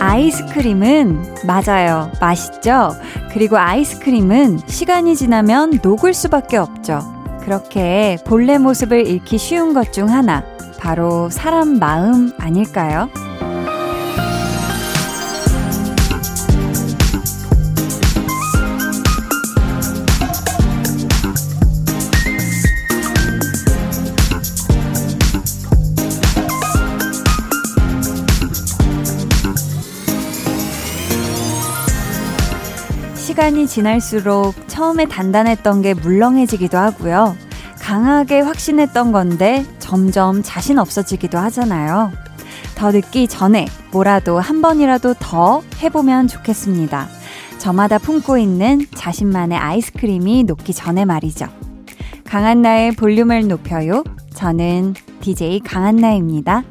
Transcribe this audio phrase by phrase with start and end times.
[0.00, 2.10] 아이스크림은 맞아요.
[2.20, 2.94] 맛있죠?
[3.32, 7.00] 그리고 아이스크림은 시간이 지나면 녹을 수밖에 없죠.
[7.40, 10.42] 그렇게 본래 모습을 잃기 쉬운 것 중 하나.
[10.78, 13.10] 바로 사람 마음 아닐까요?
[33.16, 37.36] 시간이 지날수록 처음에 단단했던 게 물렁해지기도 하고요.
[37.80, 42.12] 강하게 확신했던 건데 점점 자신 없어지기도 하잖아요.
[42.74, 47.08] 더 늦기 전에 뭐라도 한 번이라도 더 해보면 좋겠습니다.
[47.56, 51.46] 저마다 품고 있는 자신만의 아이스크림이 녹기 전에 말이죠.
[52.24, 54.04] 강한나의 볼륨을 높여요.
[54.34, 56.64] 저는 DJ 강한나입니다.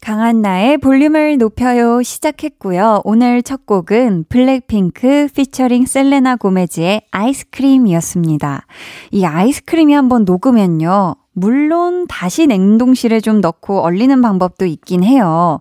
[0.00, 3.00] 강한나의 볼륨을 높여요 시작했고요.
[3.02, 8.64] 오늘 첫 곡은 블랙핑크 피처링 셀레나 고메즈의 아이스크림이었습니다.
[9.10, 11.16] 이 아이스크림이 한번 녹으면요.
[11.38, 15.60] 물론 다시 냉동실에 좀 넣고 얼리는 방법도 있긴 해요.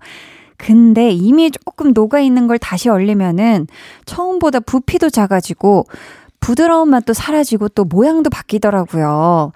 [0.57, 3.67] 근데 이미 조금 녹아 있는 걸 다시 얼리면은
[4.05, 5.85] 처음보다 부피도 작아지고
[6.39, 9.51] 부드러운 맛도 사라지고 또 모양도 바뀌더라고요.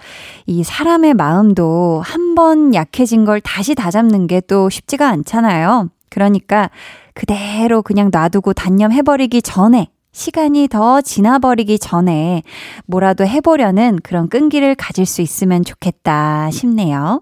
[0.48, 5.90] 이 사람의 마음도 한 번 약해진 걸 다시 다잡는 게 또 쉽지가 않잖아요.
[6.10, 6.70] 그러니까
[7.14, 12.44] 그대로 그냥 놔두고 단념해버리기 전에 시간이 더 지나버리기 전에
[12.86, 17.22] 뭐라도 해보려는 그런 끈기를 가질 수 있으면 좋겠다 싶네요.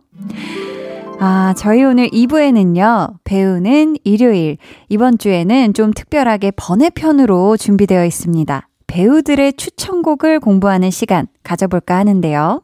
[1.20, 4.58] 아, 저희 오늘 2부에는요, 배우는 일요일.
[4.88, 8.68] 이번 주에는 좀 특별하게 번외편으로 준비되어 있습니다.
[8.88, 12.64] 배우들의 추천곡을 공부하는 시간 가져볼까 하는데요.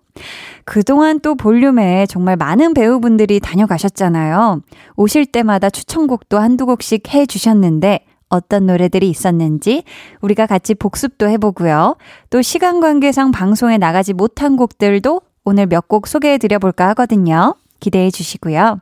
[0.63, 4.61] 그동안 또 볼륨에 정말 많은 배우분들이 다녀가셨잖아요.
[4.95, 7.99] 오실 때마다 추천곡도 한두 곡씩 해 주셨는데
[8.29, 9.83] 어떤 노래들이 있었는지
[10.21, 11.95] 우리가 같이 복습도 해보고요.
[12.29, 17.55] 또 시간 관계상 방송에 나가지 못한 곡들도 오늘 몇 곡 소개해 드려 볼까 하거든요.
[17.79, 18.79] 기대해 주시고요.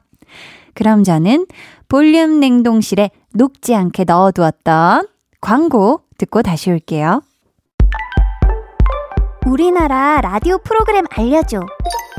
[0.74, 1.46] 그럼 저는
[1.90, 5.08] 볼륨 냉동실에 녹지 않게 넣어두었던
[5.42, 7.22] 광고 듣고 다시 올게요.
[9.46, 11.60] 우리나라 라디오 프로그램 알려줘.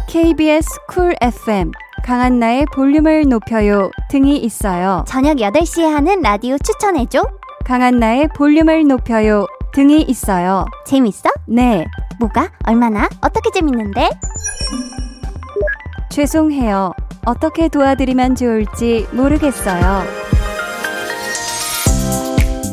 [0.08, 1.72] KBS 쿨 FM
[2.04, 5.04] 강한나의 볼륨을 높여요 등이 있어요.
[5.08, 7.22] 저녁 8시에 하는 라디오 추천해줘.
[7.64, 10.66] 강한나의 볼륨을 높여요 등이 있어요.
[10.84, 11.30] 재밌어?
[11.46, 11.86] 네.
[12.20, 12.50] 뭐가?
[12.66, 13.08] 얼마나?
[13.22, 14.10] 어떻게 재밌는데?
[16.10, 16.92] 죄송해요.
[17.24, 20.02] 어떻게 도와드리면 좋을지 모르겠어요.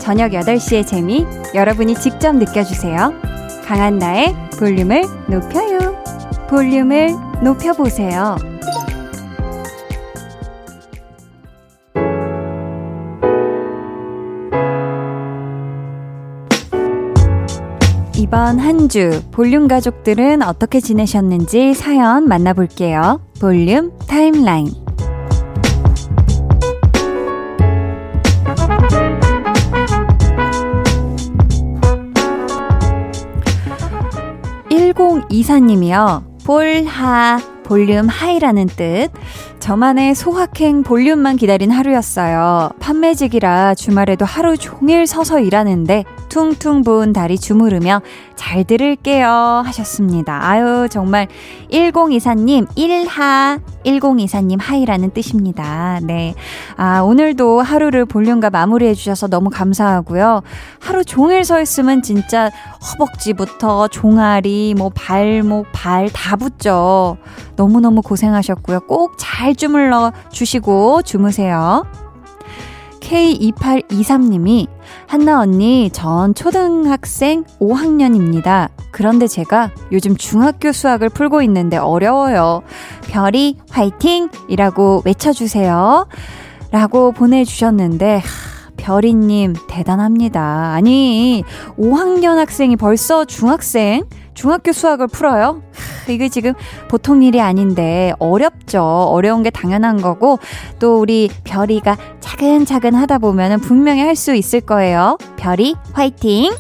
[0.02, 1.26] 저녁 8시의 재미
[1.56, 3.14] 여러분이 직접 느껴주세요.
[3.66, 5.96] 강한나의 볼륨을 높여요.
[6.50, 8.36] 볼륨을 높여보세요.
[18.52, 23.22] 이번 한 주 볼륨 가족들은 어떻게 지내셨는지 사연 만나볼게요.
[23.40, 24.68] 볼륨 타임라인.
[34.70, 36.24] 1024님이요.
[36.46, 39.10] 볼하, 볼륨 hi라는 뜻.
[39.60, 42.72] 저만의 소확행 볼륨만 기다린 하루였어요.
[42.80, 48.02] 판매직이라 주말에도 하루 종일 서서 일하는데 퉁퉁 부은 다리 주무르며
[48.38, 49.28] 잘 들을게요
[49.66, 50.40] 하셨습니다.
[50.48, 51.28] 아유 정말
[51.72, 56.00] 1024님 1하 1024님 하이라는 뜻입니다.
[56.04, 56.34] 네.
[56.78, 60.42] 아 오늘도 하루를 볼륨과 마무리해 주셔서 너무 감사하고요.
[60.80, 62.50] 하루 종일 서 있으면 진짜
[62.94, 67.18] 허벅지부터 종아리 뭐 발목 발 다 붙죠.
[67.58, 68.82] 너무너무 고생하셨고요.
[68.82, 71.86] 꼭 잘 주물러 주시고 주무세요.
[73.02, 74.68] K2823님이
[75.12, 78.70] 한나 언니, 전 초등학생 5학년입니다.
[78.92, 82.62] 그런데 제가 요즘 중학교 수학을 풀고 있는데 어려워요.
[83.10, 84.30] 별이 화이팅!
[84.48, 86.08] 이라고 외쳐주세요.
[86.72, 88.24] 라고 보내주셨는데, 하,
[88.78, 90.72] 별이님, 대단합니다.
[90.72, 91.44] 아니,
[91.78, 94.06] 5학년 학생이 벌써 중학생?
[94.42, 95.62] 중학교 수학을 풀어요?
[96.10, 96.54] 이게 지금
[96.88, 98.82] 보통 일이 아닌데 어렵죠.
[98.82, 100.40] 어려운 게 당연한 거고
[100.80, 105.20] 또 우리 별이가 차근차근 하다 보면 분명히 할 수 있을 거예요.
[105.38, 106.52] 별이 화이팅!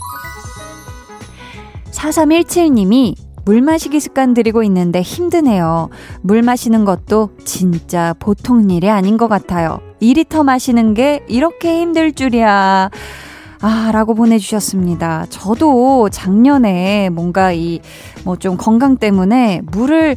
[1.91, 5.89] 4317님이 물 마시기 습관 들이고 있는데 힘드네요.
[6.21, 9.79] 물 마시는 것도 진짜 보통 일이 아닌 것 같아요.
[10.03, 12.91] 2리터 마시는 게 이렇게 힘들 줄이야.
[13.61, 15.27] 아, 라고 보내주셨습니다.
[15.29, 17.79] 저도 작년에 뭔가 이,
[18.25, 20.15] 뭐 좀 건강 때문에 물을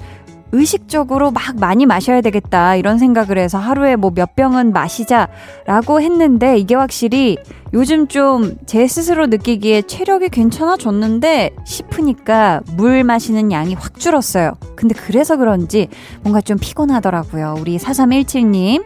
[0.56, 6.74] 의식적으로 막 많이 마셔야 되겠다 이런 생각을 해서 하루에 뭐 몇 병은 마시자라고 했는데 이게
[6.76, 7.36] 확실히
[7.74, 14.52] 요즘 좀 제 스스로 느끼기에 체력이 괜찮아졌는데 싶으니까 물 마시는 양이 확 줄었어요.
[14.76, 15.88] 근데 그래서 그런지
[16.22, 17.56] 뭔가 좀 피곤하더라고요.
[17.58, 18.84] 우리 4317님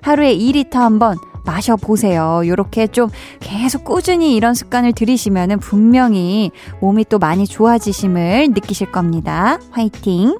[0.00, 1.16] 하루에 2리터 한번
[1.48, 2.42] 마셔보세요.
[2.44, 3.08] 요렇게 좀
[3.40, 6.50] 계속 꾸준히 이런 습관을 들이시면은 분명히
[6.80, 9.58] 몸이 또 많이 좋아지심을 느끼실 겁니다.
[9.70, 10.38] 화이팅!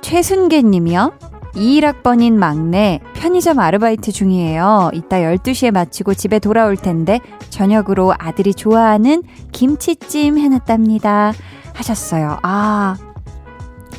[0.00, 1.12] 최순계 님이요.
[1.54, 4.90] 21학번인 막내 편의점 아르바이트 중이에요.
[4.94, 7.20] 이따 12시에 마치고 집에 돌아올 텐데
[7.50, 11.32] 저녁으로 아들이 좋아하는 김치찜 해놨답니다.
[11.74, 12.38] 하셨어요.
[12.42, 12.96] 아,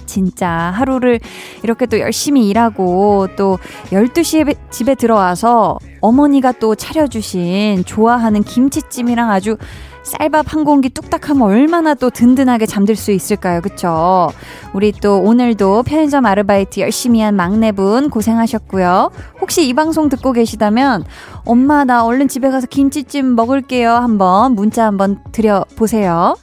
[0.05, 1.19] 진짜 하루를
[1.63, 3.59] 이렇게 또 열심히 일하고 또
[3.91, 9.57] 12시에 집에 들어와서 어머니가 또 차려주신 좋아하는 김치찜이랑 아주
[10.03, 13.61] 쌀밥 한 공기 뚝딱 하면 얼마나 또 든든하게 잠들 수 있을까요?
[13.61, 14.29] 그쵸?
[14.73, 19.11] 우리 또 오늘도 편의점 아르바이트 열심히 한 막내분 고생하셨고요.
[19.41, 21.05] 혹시 이 방송 듣고 계시다면
[21.45, 23.91] 엄마 나 얼른 집에 가서 김치찜 먹을게요.
[23.91, 26.35] 한번 문자 한번 드려보세요.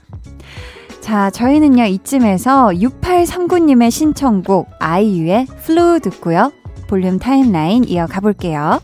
[1.01, 6.53] 자, 저희는요, 이쯤에서 6839님의 신청곡 아이유의 Flu 듣고요.
[6.89, 8.81] 볼륨 타임라인 이어가 볼게요.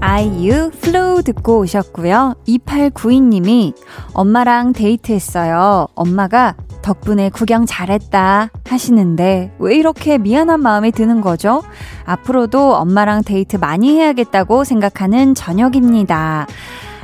[0.00, 2.34] 아이유 Flu 듣고 오셨고요.
[2.48, 3.74] 2892님이
[4.14, 5.86] 엄마랑 데이트했어요.
[5.94, 6.56] 엄마가
[6.88, 11.62] 덕분에 구경 잘했다 하시는데 왜 이렇게 미안한 마음이 드는 거죠?
[12.06, 16.46] 앞으로도 엄마랑 데이트 많이 해야겠다고 생각하는 저녁입니다.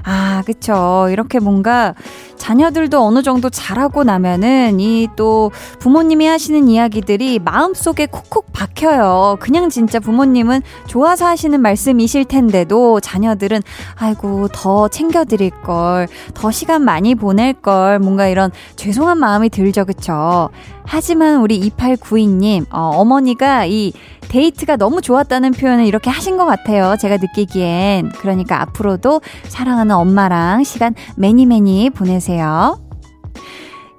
[0.02, 1.08] 아, 그쵸.
[1.10, 1.94] 이렇게 뭔가
[2.36, 9.36] 자녀들도 어느 정도 자라고 나면은 이 또 부모님이 하시는 이야기들이 마음속에 콕콕 박혀요.
[9.40, 13.62] 그냥 진짜 부모님은 좋아서 하시는 말씀이실 텐데도 자녀들은
[13.96, 20.50] 아이고 더 챙겨드릴 걸, 더 시간 많이 보낼 걸 뭔가 이런 죄송한 마음이 들죠, 그쵸?
[20.86, 23.92] 하지만 우리 2892님, 어, 어머니가 이
[24.28, 26.96] 데이트가 너무 좋았다는 표현을 이렇게 하신 것 같아요.
[26.98, 28.10] 제가 느끼기엔.
[28.18, 32.23] 그러니까 앞으로도 사랑하는 엄마랑 시간 매니 매니 보내세요.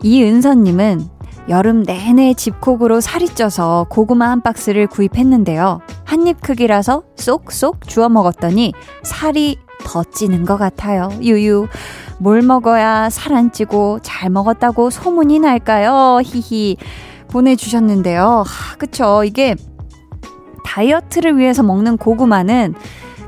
[0.03, 1.09] 이은서님은
[1.49, 5.79] 여름 내내 집콕으로 살이 쪄서 고구마 한 박스를 구입했는데요.
[6.03, 8.73] 한 입 크기라서 쏙쏙 주워 먹었더니
[9.03, 11.09] 살이 더 찌는 것 같아요.
[11.21, 11.67] 유유.
[12.17, 16.21] 뭘 먹어야 살 안 찌고 잘 먹었다고 소문이 날까요?
[16.23, 16.77] 히히.
[17.27, 18.43] 보내주셨는데요.
[18.47, 19.23] 하, 그쵸.
[19.23, 19.55] 이게
[20.65, 22.73] 다이어트를 위해서 먹는 고구마는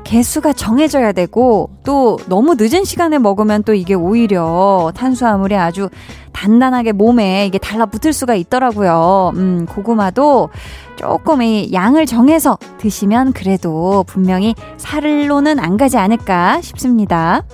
[0.08, 5.90] 개수가 정해져야 되고 또 너무 늦은 시간에 먹으면 또 이게 오히려 탄수화물이 아주
[6.32, 9.32] 단단하게 몸에 이게 달라붙을 수가 있더라고요.
[9.36, 10.48] 음, 고구마도
[10.96, 17.44] 조금 이 양을 정해서 드시면 그래도 분명히 살로는 안 가지 않을까 싶습니다.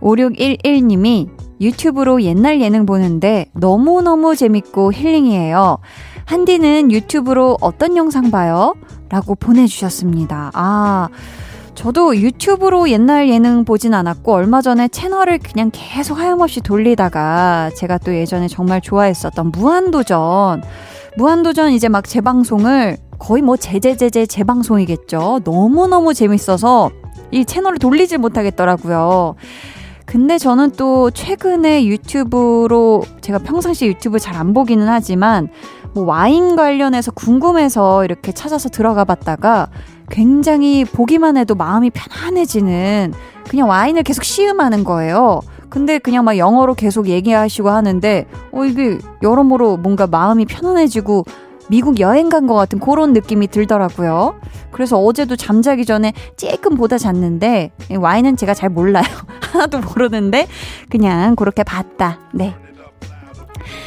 [0.00, 1.28] 5611님이
[1.60, 5.80] 유튜브로 옛날 예능 보는데 너무너무 재밌고 힐링이에요.
[6.26, 8.74] 한디는 유튜브로 어떤 영상 봐요?
[9.08, 10.50] 라고 보내주셨습니다.
[10.54, 11.08] 아,
[11.76, 18.14] 저도 유튜브로 옛날 예능 보진 않았고, 얼마 전에 채널을 그냥 계속 하염없이 돌리다가, 제가 또
[18.14, 20.62] 예전에 정말 좋아했었던 무한도전.
[21.16, 25.42] 무한도전 이제 막 재방송을 거의 뭐 제제제제 재방송이겠죠.
[25.44, 26.90] 너무너무 재밌어서
[27.30, 29.36] 이 채널을 돌리질 못하겠더라고요.
[30.04, 35.48] 근데 저는 또 최근에 유튜브로 제가 평상시 유튜브 잘 안 보기는 하지만
[35.96, 39.68] 뭐 와인 관련해서 궁금해서 이렇게 찾아서 들어가 봤다가
[40.10, 43.14] 굉장히 보기만 해도 마음이 편안해지는
[43.48, 45.40] 그냥 와인을 계속 시음하는 거예요.
[45.70, 51.24] 근데 그냥 막 영어로 계속 얘기하시고 하는데 어 이게 여러모로 뭔가 마음이 편안해지고
[51.70, 54.34] 미국 여행 간 것 같은 그런 느낌이 들더라고요.
[54.72, 59.04] 그래서 어제도 잠자기 전에 찔끔 보다 잤는데 와인은 제가 잘 몰라요.
[59.50, 60.46] 하나도 모르는데
[60.90, 62.18] 그냥 그렇게 봤다.
[62.34, 62.54] 네.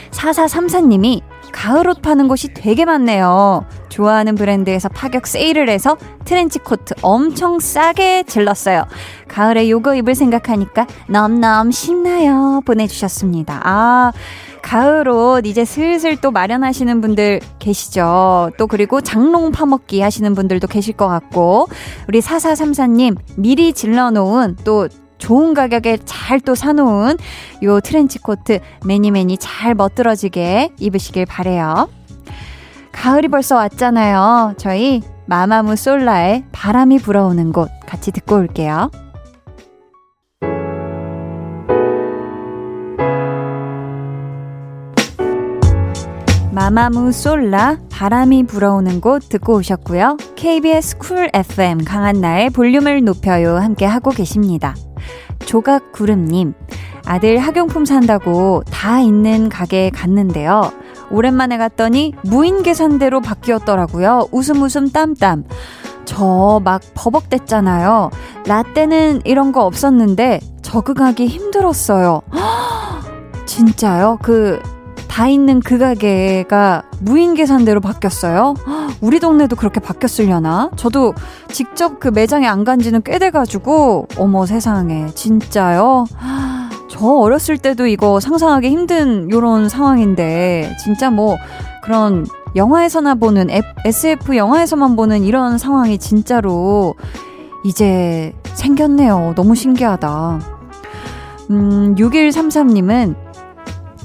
[0.09, 3.65] 4434님이 가을 옷 파는 곳이 되게 많네요.
[3.89, 8.85] 좋아하는 브랜드에서 파격 세일을 해서 트렌치 코트 엄청 싸게 질렀어요.
[9.27, 12.61] 가을에 요거 입을 생각하니까 넘넘 신나요.
[12.65, 13.61] 보내주셨습니다.
[13.63, 14.11] 아,
[14.61, 18.51] 가을 옷 이제 슬슬 또 마련하시는 분들 계시죠.
[18.57, 21.67] 또 그리고 장롱 파먹기 하시는 분들도 계실 것 같고,
[22.07, 24.87] 우리 4434님 미리 질러놓은 또
[25.19, 27.17] 좋은 가격에 잘 또 사놓은
[27.63, 31.89] 요 트렌치 코트 매니매니 잘 멋들어지게 입으시길 바래요.
[32.91, 34.55] 가을이 벌써 왔잖아요.
[34.57, 38.89] 저희 마마무 솔라의 바람이 불어오는 곳 같이 듣고 올게요.
[46.51, 50.17] 마마무 솔라 바람이 불어오는 곳 듣고 오셨고요.
[50.35, 54.75] KBS 쿨 FM 강한나의 볼륨을 높여요 함께 하고 계십니다.
[55.49, 56.53] 조각구름님
[57.05, 60.71] 아들 학용품 산다고 다 있는 가게에 갔는데요.
[61.09, 64.27] 오랜만에 갔더니 무인 계산대로 바뀌었더라고요.
[64.31, 65.45] 웃음 웃음 땀땀.
[66.05, 68.11] 저 막 버벅댔잖아요.
[68.45, 72.21] 라떼는 이런 거 없었는데 적응하기 힘들었어요.
[73.47, 74.19] 진짜요?
[74.21, 74.61] 그,
[75.09, 78.53] 다 있는 그 가게가 무인 계산대로 바뀌었어요?
[79.01, 80.69] 우리 동네도 그렇게 바뀌었으려나?
[80.77, 81.13] 저도
[81.51, 86.05] 직접 그 매장에 안 간 지는 꽤 돼가지고, 어머 세상에, 진짜요?
[86.89, 91.37] 저 어렸을 때도 이거 상상하기 힘든 요런 상황인데, 진짜 뭐,
[91.83, 92.25] 그런
[92.55, 93.47] 영화에서나 보는
[93.85, 96.95] SF 영화에서만 보는 이런 상황이 진짜로
[97.63, 99.33] 이제 생겼네요.
[99.35, 100.39] 너무 신기하다.
[101.51, 103.15] 음, 6133님은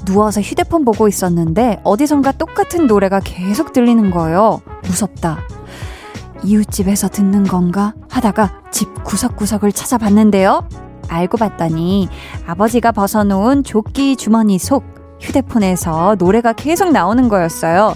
[0.05, 4.61] 누워서 휴대폰 보고 있었는데 어디선가 똑같은 노래가 계속 들리는 거예요.
[4.83, 5.39] 무섭다.
[6.43, 10.67] 이웃집에서 듣는 건가 하다가 집 구석구석을 찾아봤는데요.
[11.07, 12.07] 알고 봤더니
[12.45, 14.83] 아버지가 벗어놓은 조끼 주머니 속
[15.19, 17.95] 휴대폰에서 노래가 계속 나오는 거였어요.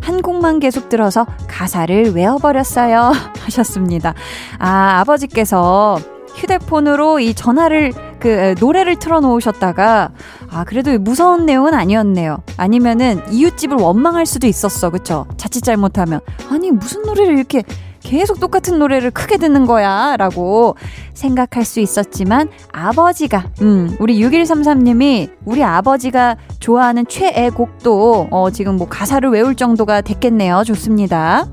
[0.00, 3.12] 한 곡만 계속 들어서 가사를 외워버렸어요.
[3.40, 4.14] 하셨습니다.
[4.58, 5.98] 아, 아버지께서
[6.34, 10.10] 휴대폰으로 이 전화를 그 노래를 틀어놓으셨다가
[10.50, 12.42] 아 그래도 무서운 내용은 아니었네요.
[12.56, 15.26] 아니면은 이웃집을 원망할 수도 있었어, 그쵸?
[15.36, 16.20] 자칫 잘못하면.
[16.50, 17.62] 아니 무슨 노래를 이렇게
[18.00, 20.16] 계속 똑같은 노래를 크게 듣는 거야?
[20.16, 20.76] 라고
[21.14, 28.88] 생각할 수 있었지만 아버지가 음 우리 6133님이 우리 아버지가 좋아하는 최애 곡도 어 지금 뭐
[28.88, 30.62] 가사를 외울 정도가 됐겠네요.
[30.64, 31.46] 좋습니다.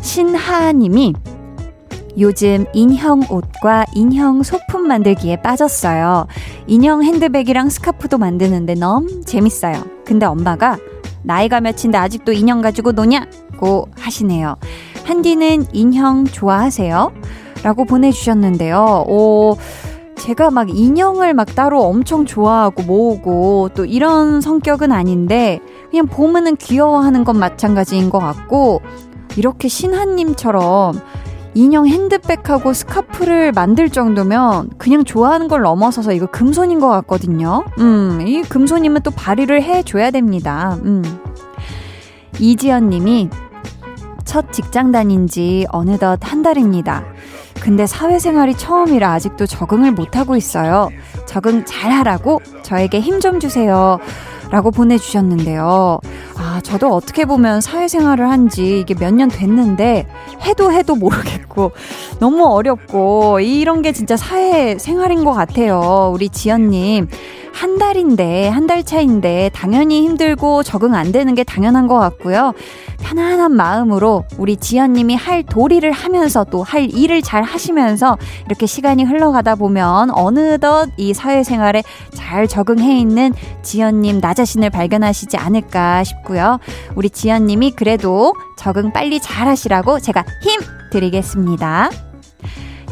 [0.00, 1.14] 신하님이
[2.18, 6.26] 요즘 인형 옷과 인형 소품 만들기에 빠졌어요.
[6.66, 9.84] 인형 핸드백이랑 스카프도 만드는데 너무 재밌어요.
[10.04, 10.78] 근데 엄마가
[11.22, 14.56] 나이가 몇인데 아직도 인형 가지고 노냐고 하시네요.
[15.04, 17.12] 한디는 인형 좋아하세요?
[17.62, 19.04] 라고 보내주셨는데요.
[19.08, 19.56] 오,
[20.16, 27.24] 제가 막 인형을 막 따로 엄청 좋아하고 모으고 또 이런 성격은 아닌데 그냥 보면은 귀여워하는
[27.24, 28.80] 건 마찬가지인 것 같고
[29.36, 31.00] 이렇게 신하님처럼
[31.56, 37.64] 인형 핸드백하고 스카프를 만들 정도면 그냥 좋아하는 걸 넘어서서 이거 금손인 것 같거든요.
[37.78, 40.76] 음, 이 금손이면 또 발휘를 해줘야 됩니다.
[40.84, 41.02] 음.
[42.38, 43.30] 이지연 님이
[44.26, 47.04] 첫 직장 다닌 지 어느덧 한 달입니다.
[47.62, 50.90] 근데 사회생활이 처음이라 아직도 적응을 못하고 있어요.
[51.24, 53.98] 적응 잘 하라고 저에게 힘 좀 주세요.
[54.50, 55.98] 라고 보내주셨는데요.
[56.36, 60.06] 아, 저도 어떻게 보면 사회생활을 한 지 이게 몇 년 됐는데,
[60.42, 61.72] 해도 해도 모르겠고,
[62.20, 66.10] 너무 어렵고, 이런 게 진짜 사회생활인 것 같아요.
[66.14, 67.08] 우리 지연님.
[67.56, 72.52] 한 달인데, 한 달 차인데, 당연히 힘들고 적응 안 되는 게 당연한 것 같고요.
[73.00, 79.54] 편안한 마음으로 우리 지연님이 할 도리를 하면서 또 할 일을 잘 하시면서 이렇게 시간이 흘러가다
[79.54, 83.32] 보면 어느덧 이 사회생활에 잘 적응해 있는
[83.62, 86.58] 지연님 나 자신을 발견하시지 않을까 싶고요.
[86.96, 90.60] 우리 지연님이 그래도 적응 빨리 잘 하시라고 제가 힘
[90.90, 91.90] 드리겠습니다.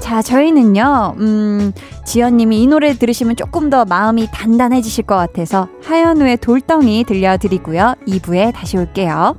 [0.04, 1.72] 자, 저희는요, 음,
[2.04, 7.94] 지연님이 이 노래 들으시면 조금 더 마음이 단단해지실 것 같아서 하현우의 돌덩이 들려드리고요.
[8.06, 9.38] 2부에 다시 올게요.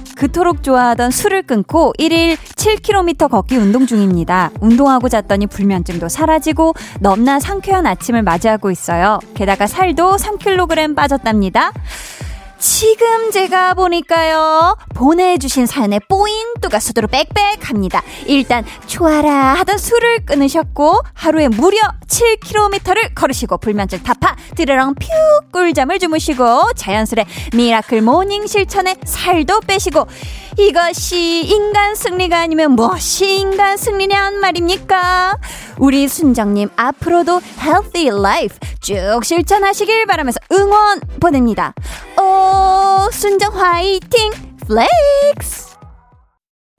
[0.21, 4.51] 그토록 좋아하던 술을 끊고 1일 7km 걷기 운동 중입니다.
[4.61, 9.17] 운동하고 잤더니 불면증도 사라지고 넘나 상쾌한 아침을 맞이하고 있어요.
[9.33, 11.71] 게다가 살도 3kg 빠졌답니다.
[12.61, 14.77] 지금 제가 보니까요.
[14.93, 18.03] 보내주신 사연에 포인트가 수두로 빽빽합니다.
[18.27, 25.07] 일단 좋아라 하던 술을 끊으셨고 하루에 무려 7km를 걸으시고 불면증 타파 드르렁 퓨
[25.51, 30.05] 꿀잠을 주무시고 자연스레 miracle morning 실천에 살도 빼시고
[30.59, 35.37] 이것이 인간 승리가 아니면 무엇이 인간 승리냔 말입니까?
[35.79, 41.73] 우리 순정님 앞으로도 healthy life 쭉 실천하시길 바라면서 응원 보냅니다.
[42.51, 44.31] 오 순정 화이팅
[44.67, 45.77] flex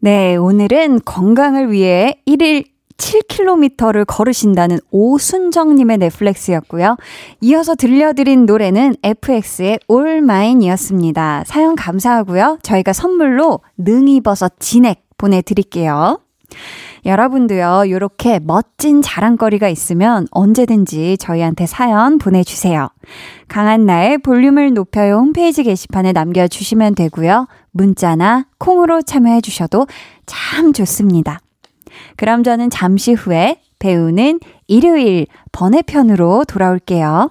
[0.00, 2.66] 네 오늘은 건강을 위해 1일
[2.98, 6.96] 7km를 걸으신다는 오순정님의 내 flex였고요.
[7.40, 11.44] 이어서 들려드린 노래는 FX의 All Mine이었습니다.
[11.46, 12.58] 사연 감사하고요.
[12.62, 16.21] 저희가 선물로 능이버섯 진액 보내드릴게요.
[17.04, 22.88] 여러분도요, 이렇게 멋진 자랑거리가 있으면 언제든지 저희한테 사연 보내주세요.
[23.48, 27.48] 강한 나의 볼륨을 높여요 홈페이지 게시판에 남겨주시면 되고요.
[27.72, 29.86] 문자나 콩으로 참여해주셔도
[30.26, 31.40] 참 좋습니다.
[32.16, 37.30] 그럼 저는 잠시 후에 배우는 일요일 번외편으로 돌아올게요.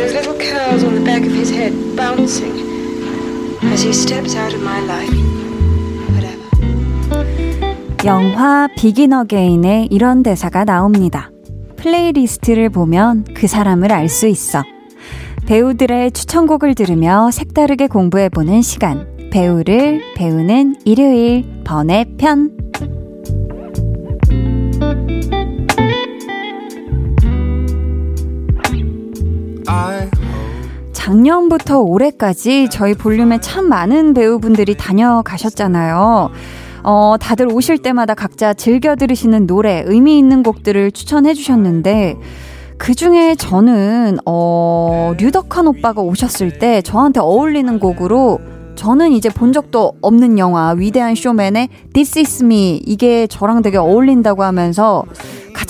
[0.00, 2.56] Those little curls on the back of his head bouncing
[3.64, 5.14] as he steps out of my life.
[8.06, 11.30] 영화 Begin Again에 이런 대사가 나옵니다.
[11.76, 14.62] playlist를 보면 그 사람을 알 수 있어.
[15.44, 19.06] 배우들의 추천곡을 들으며 색다르게 공부해보는 시간.
[19.30, 22.56] 배우를 배우는 일요일 번외 편
[30.92, 36.30] 작년부터 올해까지 저희 볼륨에 참 많은 배우분들이 다녀가셨잖아요.
[36.82, 42.16] 어, 다들 오실 때마다 각자 즐겨 들으시는 노래, 의미 있는 곡들을 추천해 주셨는데,
[42.78, 48.38] 그 중에 저는, 어, 류덕한 오빠가 오셨을 때 저한테 어울리는 곡으로
[48.76, 54.42] 저는 이제 본 적도 없는 영화 위대한 쇼맨의 This Is Me 이게 저랑 되게 어울린다고
[54.42, 55.04] 하면서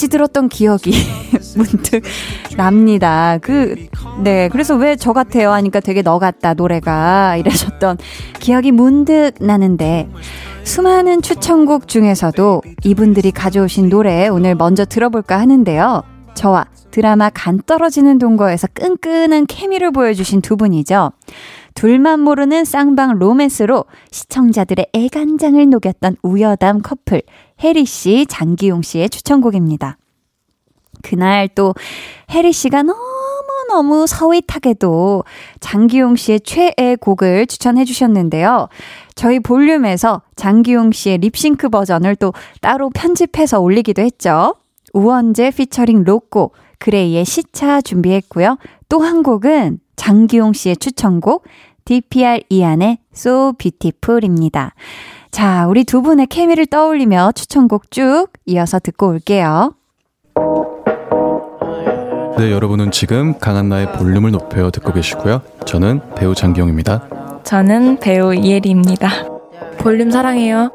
[0.01, 0.93] 같이 들었던 기억이
[1.57, 2.03] 문득
[2.57, 3.37] 납니다.
[3.43, 3.75] 그,
[4.25, 4.49] 네.
[4.49, 5.53] 그래서 왜 저 같아요?
[5.53, 7.37] 하니까 되게 너 같다, 노래가.
[7.37, 7.99] 이러셨던
[8.39, 10.09] 기억이 문득 나는데,
[10.65, 16.03] 수많은 추천곡 중에서도 이분들이 가져오신 노래 오늘 먼저 들어볼까 하는데요.
[16.33, 21.13] 저와 드라마 간 떨어지는 동거에서 끈끈한 케미를 보여주신 두 분이죠.
[21.75, 27.23] 둘만 모르는 쌍방 로맨스로 시청자들의 애간장을 녹였던 우여담 커플
[27.63, 29.99] 해리 씨, 장기용 씨의 추천곡입니다.
[31.03, 31.75] 그날 또
[32.31, 35.25] 해리 씨가 너무너무 서윗하게도
[35.61, 38.69] 장기용 씨의 최애 곡을 추천해 주셨는데요.
[39.15, 44.55] 저희 볼륨에서 장기용 씨의 립싱크 버전을 또 따로 편집해서 올리기도 했죠.
[44.93, 48.57] 우원재 피처링 로꼬, 그레이의 시차 준비했고요.
[48.89, 51.45] 또 한 곡은 장기용 씨의 추천곡
[51.85, 54.75] DPR 이안의 So Beautiful입니다.
[55.31, 59.75] 자, 우리 두 분의 케미를 떠올리며 추천곡 쭉 이어서 듣고 올게요.
[62.37, 65.43] 네, 여러분은 지금 강한나의 볼륨을 높여 듣고 계시고요.
[65.67, 67.41] 저는 배우 장기용입니다.
[67.45, 69.09] 저는 배우 이혜리입니다.
[69.79, 70.71] 볼륨 사랑해요.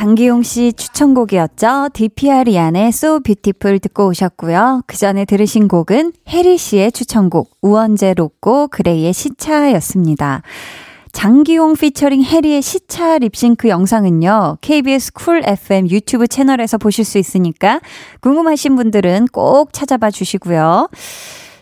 [0.00, 1.90] 장기용 씨 추천곡이었죠.
[1.92, 4.84] DPR IAN의 So Beautiful 듣고 오셨고요.
[4.86, 10.40] 그 전에 들으신 곡은 혜리 씨의 추천곡 우원재 로꼬 그레이의 시차였습니다.
[11.12, 17.80] 장기용 피처링 해리의 시차 립싱크 영상은요, KBS Cool FM 유튜브 채널에서 보실 수 있으니까
[18.20, 20.88] 궁금하신 분들은 꼭 찾아봐 주시고요.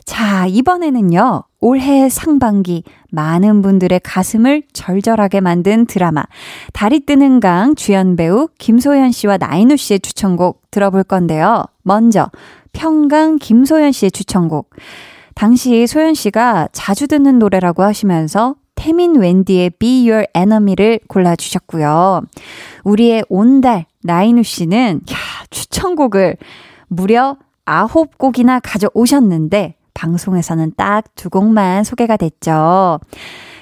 [0.09, 6.25] 자, 이번에는요, 올해 상반기 많은 분들의 가슴을 절절하게 만든 드라마
[6.73, 11.67] 달이 뜨는 강 주연 배우 김소연 씨와 나인우 씨의 추천곡 들어볼 건데요.
[11.83, 12.31] 먼저
[12.73, 14.71] 평강 김소연 씨의 추천곡.
[15.35, 22.23] 당시 소연 씨가 자주 듣는 노래라고 하시면서 태민 웬디의 Be Your Enemy를 골라주셨고요.
[22.83, 25.17] 우리의 온달 나인우 씨는 야,
[25.51, 26.39] 추천곡을
[26.87, 33.01] 무려 아홉 곡이나 가져오셨는데 방송에서는 딱 두 곡만 소개가 됐죠.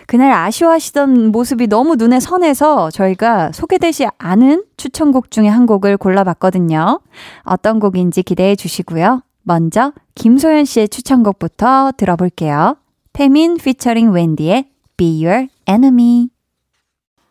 [0.06, 7.00] 그날 아쉬워하시던 모습이 너무 눈에 선해서 저희가 소개되지 않은 추천곡 중에 한 곡을 골라봤거든요.
[7.42, 9.22] 어떤 곡인지 기대해 주시고요.
[9.42, 12.76] 먼저 김소연 씨의 추천곡부터 들어볼게요.
[13.12, 16.28] 태민 피처링 웬디의 Be Your Enemy.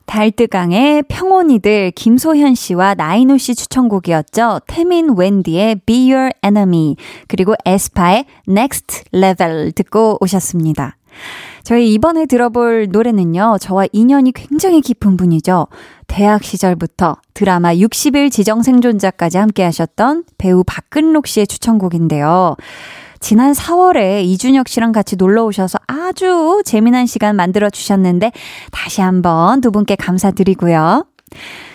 [0.06, 4.62] 달뜨강의 평온이들 김소현 씨와 나인우 씨 추천곡이었죠.
[4.68, 6.96] 태민 웬디의 Be Your Enemy
[7.28, 10.98] 그리고 에스파의 Next Level 듣고 오셨습니다.
[11.64, 15.68] 저희 이번에 들어볼 노래는요, 저와 인연이 굉장히 깊은 분이죠.
[16.08, 22.56] 대학 시절부터 드라마 60일 지정생존자까지 함께 하셨던 배우 박근록 씨의 추천곡인데요.
[23.26, 28.32] 지난 4월에 이준혁 씨랑 같이 놀러 오셔서 아주 재미난 시간 만들어 주셨는데
[28.70, 31.08] 다시 한번 두 분께 감사드리고요.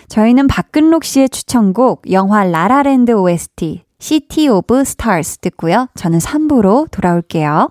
[0.07, 5.87] 저희는 박근록 씨의 추천곡 영화 La La Land OST City of Stars 듣고요.
[5.95, 7.67] 저는 3부로 돌아올게요.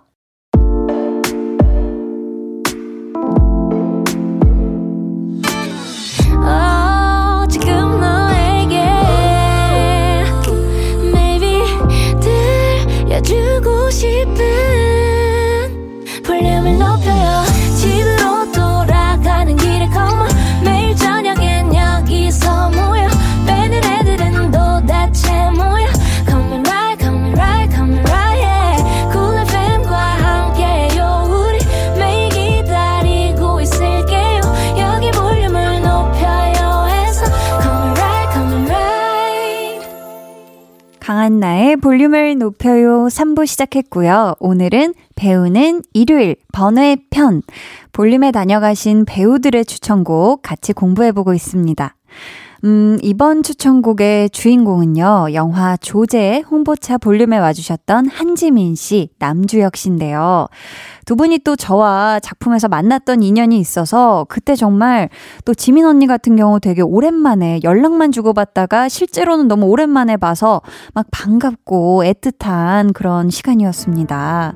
[41.10, 44.36] 강한나의 볼륨을 높여요 3부 시작했고요.
[44.38, 47.42] 오늘은 배우는 일요일 번외 편
[47.90, 51.96] 볼륨에 다녀가신 배우들의 추천곡 같이 공부해보고 있습니다.
[52.62, 60.46] 음, 이번 추천곡의 주인공은요, 영화 조제 홍보차 볼륨에 와주셨던 한지민 씨, 남주혁 씨인데요.
[61.06, 65.08] 두 분이 또 저와 작품에서 만났던 인연이 있어서 그때 정말
[65.46, 70.60] 또 지민 언니 같은 경우 되게 오랜만에 연락만 주고받다가 실제로는 너무 오랜만에 봐서
[70.92, 74.54] 막 반갑고 애틋한 그런 시간이었습니다.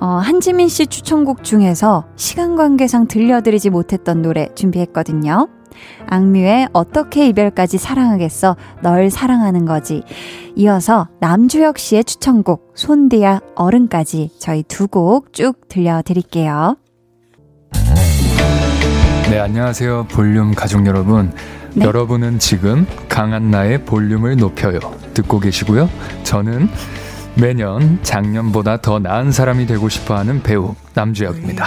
[0.00, 5.48] 어, 한지민 씨 추천곡 중에서 시간 관계상 들려드리지 못했던 노래 준비했거든요.
[6.08, 10.02] 악뮤의 어떻게 이별까지 사랑하겠어 널 사랑하는 거지
[10.56, 16.76] 이어서 남주혁 씨의 추천곡 손디아 어른까지 저희 두 곡 쭉 들려드릴게요.
[19.30, 21.32] 네 안녕하세요 볼륨 가족 여러분
[21.74, 21.84] 네.
[21.84, 24.78] 여러분은 지금 강한나의 볼륨을 높여요
[25.14, 25.88] 듣고 계시고요
[26.22, 26.68] 저는
[27.36, 31.66] 매년 작년보다 더 나은 사람이 되고 싶어하는 배우 남주혁입니다.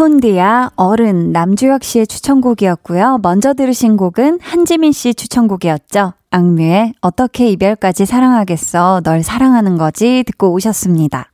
[0.00, 3.18] 손디아 어른 남주혁 씨의 추천곡이었고요.
[3.20, 6.14] 먼저 들으신 곡은 한지민 씨 추천곡이었죠.
[6.30, 11.30] 악뮤의 어떻게 이별까지 사랑하겠어 널 사랑하는 거지 듣고 오셨습니다.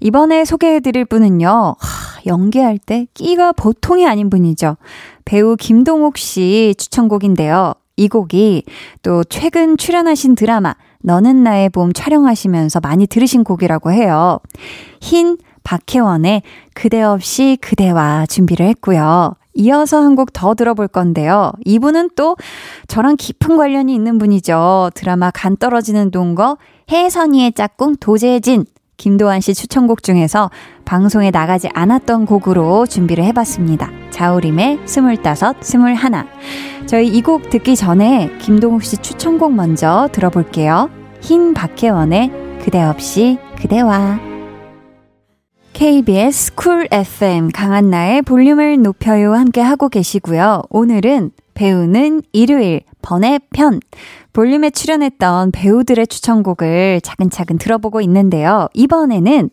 [0.00, 1.46] 이번에 소개해드릴 분은요,
[1.78, 4.76] 하, 연기할 때 끼가 보통이 아닌 분이죠.
[5.24, 7.74] 배우 김동욱 씨 추천곡인데요.
[7.96, 8.64] 이 곡이
[9.02, 14.40] 또 최근 출연하신 드라마 너는 나의 봄 촬영하시면서 많이 들으신 곡이라고 해요.
[15.00, 16.42] 흰 박혜원의
[16.74, 19.34] 그대 없이 그대와 준비를 했고요.
[19.56, 21.52] 이어서 한 곡 더 들어볼 건데요.
[21.64, 22.36] 이분은 또
[22.88, 24.90] 저랑 깊은 관련이 있는 분이죠.
[24.94, 26.58] 드라마 간 떨어지는 동거
[26.90, 28.64] 혜선이의 짝꿍 도재진
[28.96, 30.50] 김도완 씨 추천곡 중에서
[30.84, 33.90] 방송에 나가지 않았던 곡으로 준비를 해봤습니다.
[34.10, 36.26] 자우림의 스물다섯, 스물하나.
[36.86, 40.90] 저희 이 곡 듣기 전에 김동욱 씨 추천곡 먼저 들어볼게요.
[41.20, 44.33] HYNN 박혜원의 그대 없이 그대와.
[45.74, 50.62] KBS Cool FM 강한나의 볼륨을 높여요 함께 하고 계시고요.
[50.70, 53.80] 오늘은 배우는 일요일 번외 편
[54.32, 58.68] 볼륨에 출연했던 배우들의 추천곡을 차근차근 들어보고 있는데요.
[58.72, 59.50] 이번에는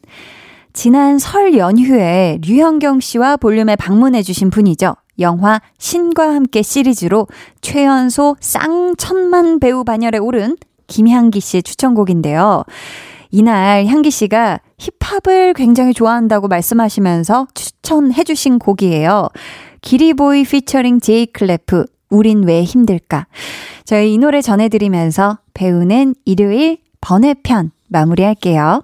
[0.74, 4.94] 지난 설 연휴에 류현경 씨와 볼륨에 방문해 주신 분이죠.
[5.20, 7.28] 영화 신과 함께 시리즈로
[7.62, 10.56] 최연소 쌍천만 배우 반열에 오른
[10.86, 12.64] 김향기 씨의 추천곡인데요.
[13.32, 19.30] 이날 향기 씨가 힙합을 굉장히 좋아한다고 말씀하시면서 추천해주신 곡이에요.
[19.82, 23.28] 기리보이 featuring Jclef, 우린 왜 힘들까?
[23.86, 28.84] 저희 이 노래 전해드리면서 배우는 일요일 번외편 마무리할게요.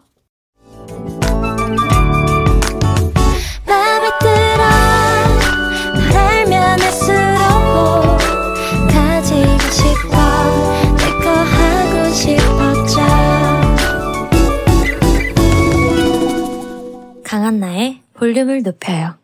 [17.27, 19.15] 강한나의 볼륨을 높여요.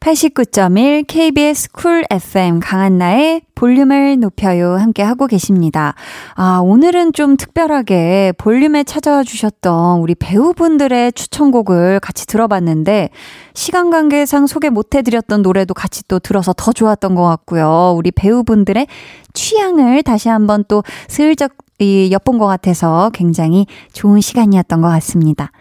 [0.00, 5.94] 89.1 KBS 쿨 FM 강한나의 볼륨을 높여요 함께 하고 계십니다.
[6.34, 13.10] 아, 오늘은 좀 특별하게 볼륨에 찾아와 주셨던 우리 배우분들의 추천곡을 같이 들어봤는데
[13.52, 17.94] 시간 관계상 소개 못 해드렸던 노래도 같이 또 들어서 더 좋았던 것 같고요.
[17.96, 18.86] 우리 배우분들의
[19.34, 25.52] 취향을 다시 한번 또 슬쩍 이 엿본 것 같아서 굉장히 좋은 시간이었던 것 같습니다.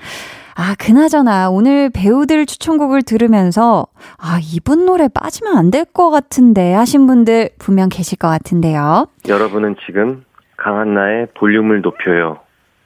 [0.61, 3.87] 아, 그나저나 오늘 배우들 추천곡을 들으면서
[4.19, 9.07] 아, 이분 노래 빠지면 안 될 것 같은데 하신 분들 분명 계실 것 같은데요.
[9.27, 10.23] 여러분은 지금
[10.57, 12.37] 강한나의 볼륨을 높여요.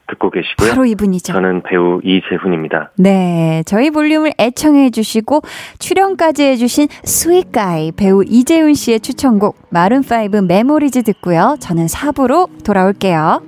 [0.07, 0.69] 듣고 계시고요.
[0.69, 1.33] 바로 이분이죠.
[1.33, 2.91] 저는 배우 이제훈입니다.
[2.97, 5.41] 네, 저희 볼륨을 애청해 주시고
[5.79, 11.57] 출연까지 해주신 sweet guy 배우 이제훈 씨의 추천곡 Maroon 5 Memories 듣고요.
[11.59, 13.41] 저는 4부로 돌아올게요.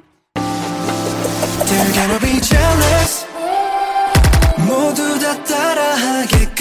[4.67, 6.56] 모두 다 따라하게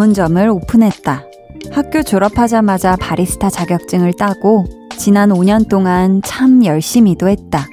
[0.00, 1.24] 전문점을 오픈했다.
[1.72, 4.64] 학교 졸업하자마자 바리스타 자격증을 따고
[4.96, 7.66] 지난 5년 동안 참 열심히도 했다.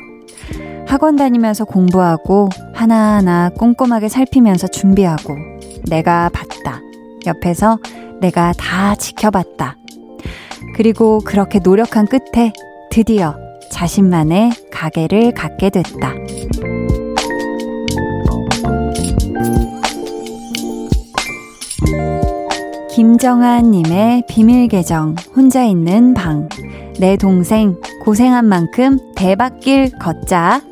[0.86, 5.36] 학원 다니면서 공부하고 하나하나 꼼꼼하게 살피면서 준비하고
[5.90, 6.82] 내가 봤다.
[7.26, 7.80] 옆에서
[8.20, 9.78] 내가 다 지켜봤다.
[10.76, 12.52] 그리고 그렇게 노력한 끝에
[12.92, 13.38] 드디어
[13.72, 16.14] 자신만의 가게를 갖게 됐다.
[22.98, 26.50] 김정아님의 비밀 계정, 혼자 있는 방.
[27.00, 30.64] 내 동생, 고생한 만큼 대박길 걷자.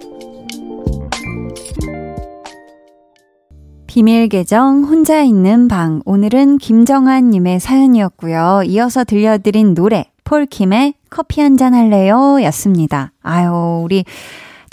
[3.86, 6.02] 비밀 계정, 혼자 있는 방.
[6.04, 8.64] 오늘은 김정아님의 사연이었고요.
[8.66, 12.40] 이어서 들려드린 노래, 폴킴의 커피 한 잔 할래요?
[12.42, 13.12] 였습니다.
[13.22, 14.04] 아유, 우리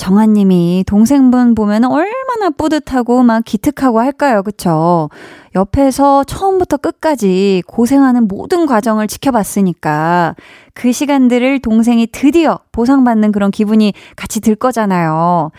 [0.03, 4.43] 정아님이 동생분 보면 얼마나 뿌듯하고 막 기특하고 할까요?
[4.43, 5.09] 그쵸?
[5.55, 10.35] 옆에서 처음부터 끝까지 고생하는 모든 과정을 지켜봤으니까
[10.75, 15.53] 그 시간들을 동생이 드디어 보상받는 그런 기분이 같이 들 거잖아요.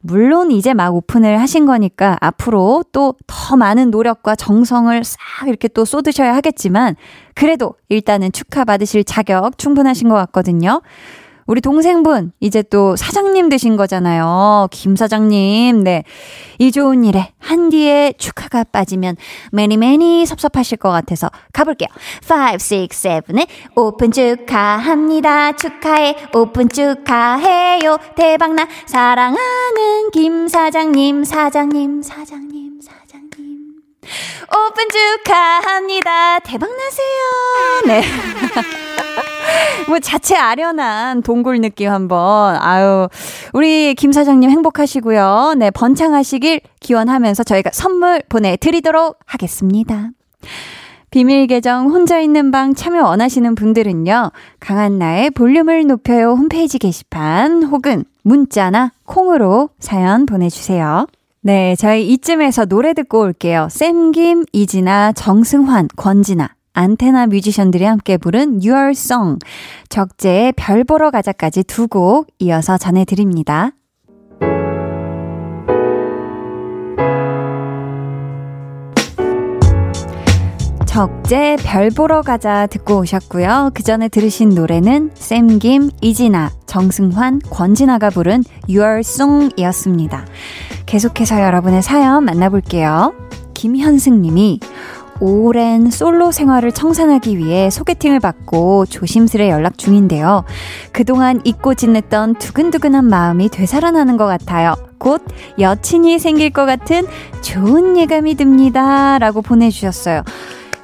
[0.00, 3.14] 물론 이제 막 오픈을 하신 거니까 앞으로 또
[3.48, 6.96] 더 많은 노력과 정성을 싹 이렇게 또 쏟으셔야 하겠지만
[7.34, 10.82] 그래도 일단은 축하받으실 자격 충분하신 것 같거든요.
[11.48, 14.68] 우리 동생분, 이제 또 사장님 되신 거잖아요.
[14.70, 16.04] 김 사장님, 네.
[16.58, 19.16] 이 좋은 일에 한디의 축하가 빠지면
[19.50, 21.88] many many 섭섭하실 것 같아서 가볼게요.
[22.30, 25.52] 5, 6, 7에 오픈 축하합니다.
[25.52, 27.96] 축하해, 오픈 축하해요.
[28.14, 32.67] 대박나, 사랑하는 김 사장님, 사장님, 사장님.
[34.48, 36.38] 오픈 축하합니다.
[36.40, 37.18] 대박나세요.
[37.86, 38.02] 네.
[39.88, 42.56] 뭐 자체 아련한 동굴 느낌 한번.
[42.60, 43.08] 아유,
[43.52, 45.54] 우리 김 사장님 행복하시고요.
[45.56, 50.10] 네, 번창하시길 기원하면서 저희가 선물 보내드리도록 하겠습니다.
[51.10, 54.30] 비밀 계정 혼자 있는 방 참여 원하시는 분들은요.
[54.60, 61.06] 강한 나의 볼륨을 높여요 홈페이지 게시판 혹은 문자나 콩으로 사연 보내주세요.
[61.40, 63.68] 네, 저희 이쯤에서 노래 듣고 올게요.
[63.70, 66.50] 쌤김, 이진아, 정승환, 권진아.
[66.74, 69.38] 안테나 뮤지션들이 함께 부른 Your Song,
[69.88, 73.72] 적재의 별 보러 가자까지 두 곡 이어서 전해드립니다.
[80.98, 83.70] 적재 별 보러 가자 듣고 오셨고요.
[83.72, 90.26] 그 전에 들으신 노래는 샘김, 이진아, 정승환, 권진아가 부른 Your Song 이었습니다.
[90.86, 93.14] 계속해서 여러분의 사연 만나볼게요.
[93.54, 94.58] 김현승 님이
[95.20, 100.42] 오랜 솔로 생활을 청산하기 위해 소개팅을 받고 조심스레 연락 중인데요.
[100.90, 104.74] 그동안 잊고 지냈던 두근두근한 마음이 되살아나는 것 같아요.
[104.98, 105.24] 곧
[105.60, 107.06] 여친이 생길 것 같은
[107.40, 109.18] 좋은 예감이 듭니다.
[109.18, 110.24] 라고 보내주셨어요.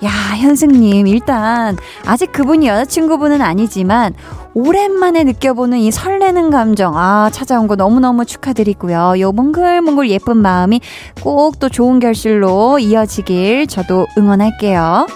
[0.02, 4.14] 야, 현승님, 일단, 아직 그분이 여자친구분은 아니지만,
[4.54, 9.14] 오랜만에 느껴보는 이 설레는 감정, 아, 찾아온 거 너무너무 축하드리고요.
[9.18, 10.80] 요 몽글몽글 예쁜 마음이
[11.22, 15.06] 꼭 또 좋은 결실로 이어지길 저도 응원할게요.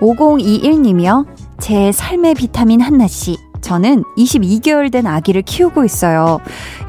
[0.00, 1.26] 5021님이요.
[1.58, 3.36] 제 삶의 비타민 한나씨.
[3.60, 6.40] 저는 22개월 된 아기를 키우고 있어요.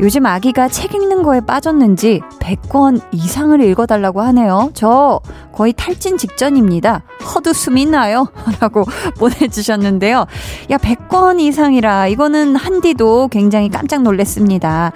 [0.02, 4.72] 요즘 아기가 책 읽는 거에 빠졌는지 100권 이상을 읽어달라고 하네요.
[4.74, 5.22] 저
[5.54, 7.04] 거의 탈진 직전입니다.
[7.24, 8.28] 헛웃음이 나요.
[8.60, 8.84] 라고
[9.20, 10.26] 보내주셨는데요.
[10.72, 14.92] 야, 100권 이상이라 이거는 한디도 굉장히 깜짝 놀랐습니다.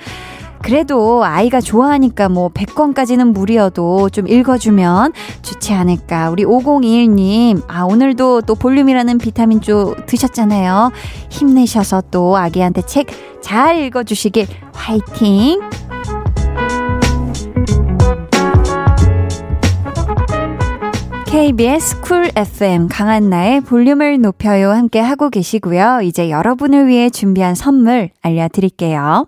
[0.65, 6.31] 그래도 아이가 좋아하니까 뭐 100권까지는 무리여도 좀 읽어주면 좋지 않을까.
[6.31, 10.91] 우리 5021님, 아, 오늘도 또 볼륨이라는 비타민 쪽 드셨잖아요.
[11.29, 13.05] 힘내셔서 또 아기한테 책
[13.45, 15.59] 잘 읽어주시길 화이팅!
[21.27, 25.99] KBS Cool FM 강한나의 볼륨을 높여요 함께 하고 계시고요.
[26.01, 29.27] 이제 여러분을 위해 준비한 선물 알려드릴게요.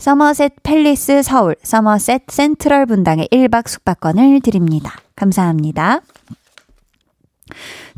[0.00, 4.96] 서머셋 팰리스 서울, 서머셋 센트럴 분당의 1박 숙박권을 드립니다.
[5.14, 6.00] 감사합니다.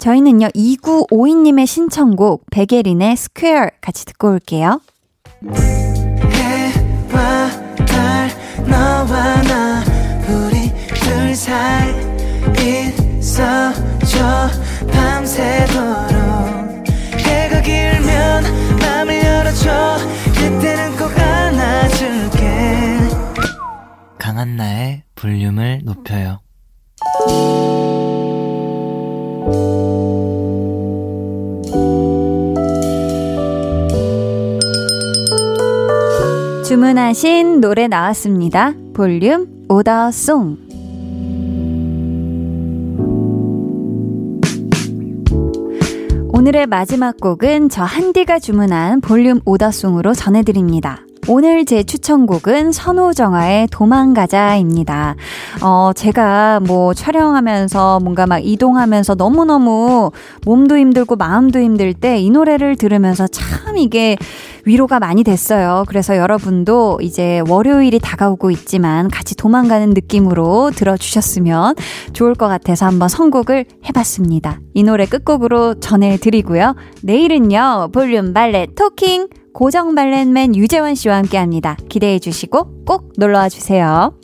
[0.00, 4.80] 저희는요, 2952님의 신청곡, 백예린의 Square 같이 듣고 올게요.
[13.20, 14.50] 있어줘,
[14.90, 16.12] 밤새도록.
[17.18, 18.42] 해가 길면
[18.80, 19.98] 맘을 열어줘,
[20.34, 20.96] 그때는
[24.32, 26.40] 강한나의 볼륨을 높여요
[36.66, 38.72] 주문하신 노래 나왔습니다.
[38.94, 40.56] 볼륨 오더송
[46.32, 51.04] 오늘의 마지막 곡은 저 한디가 주문한 볼륨 오더송으로 전해드립니다.
[51.28, 55.14] 오늘 제 추천곡은 선우정아의 도망가자입니다.
[55.62, 60.10] 어, 제가 뭐 촬영하면서 뭔가 막 이동하면서 너무너무
[60.44, 64.16] 몸도 힘들고 마음도 힘들 때 이 노래를 들으면서 참 이게
[64.64, 65.84] 위로가 많이 됐어요.
[65.88, 71.74] 그래서 여러분도 이제 월요일이 다가오고 있지만 같이 도망가는 느낌으로 들어주셨으면
[72.12, 74.60] 좋을 것 같아서 한번 선곡을 해봤습니다.
[74.74, 76.74] 이 노래 끝곡으로 전해드리고요.
[77.02, 79.41] 내일은요, 볼륨 발레 토킹!
[79.54, 81.76] 고정 발렌맨 유재원 씨와 함께 합니다.
[81.88, 84.14] 기대해 주시고 꼭 놀러와 주세요.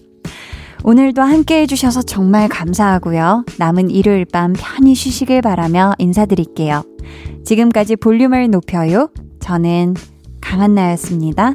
[0.85, 3.45] 오늘도 함께 해주셔서 정말 감사하고요.
[3.59, 6.83] 남은 일요일 밤 편히 쉬시길 바라며 인사드릴게요.
[7.45, 9.11] 지금까지 볼륨을 높여요.
[9.41, 9.95] 저는
[10.41, 11.55] 강한나였습니다.